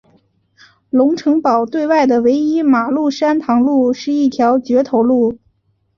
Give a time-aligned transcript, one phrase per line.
[0.89, 5.37] 龙成堡对外的唯一马路山塘路是一条掘头路。